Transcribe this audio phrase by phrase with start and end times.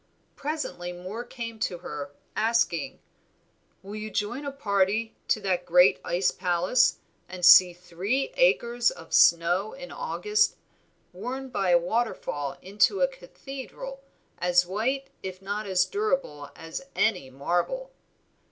[0.35, 2.97] Presently Moor came to her asking
[3.83, 6.97] "Will you join a party to the great ice palace,
[7.29, 10.55] and see three acres of snow in August,
[11.13, 14.01] worn by a waterfall into a cathedral,
[14.39, 17.91] as white if not as durable as any marble?"